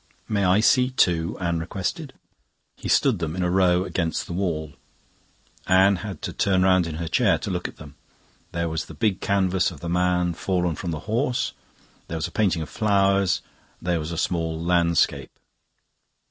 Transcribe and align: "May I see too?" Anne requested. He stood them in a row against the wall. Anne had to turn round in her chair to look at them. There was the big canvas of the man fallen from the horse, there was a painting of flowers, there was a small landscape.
"May 0.27 0.45
I 0.45 0.61
see 0.61 0.89
too?" 0.89 1.37
Anne 1.39 1.59
requested. 1.59 2.13
He 2.75 2.89
stood 2.89 3.19
them 3.19 3.35
in 3.35 3.43
a 3.43 3.51
row 3.51 3.83
against 3.85 4.25
the 4.25 4.33
wall. 4.33 4.73
Anne 5.67 5.97
had 5.97 6.23
to 6.23 6.33
turn 6.33 6.63
round 6.63 6.87
in 6.87 6.95
her 6.95 7.07
chair 7.07 7.37
to 7.37 7.51
look 7.51 7.67
at 7.67 7.77
them. 7.77 7.93
There 8.51 8.67
was 8.67 8.85
the 8.87 8.95
big 8.95 9.21
canvas 9.21 9.69
of 9.69 9.79
the 9.79 9.89
man 9.89 10.33
fallen 10.33 10.73
from 10.73 10.89
the 10.89 11.01
horse, 11.01 11.51
there 12.07 12.17
was 12.17 12.27
a 12.27 12.31
painting 12.31 12.63
of 12.63 12.69
flowers, 12.69 13.43
there 13.79 13.99
was 13.99 14.11
a 14.11 14.17
small 14.17 14.59
landscape. 14.59 15.29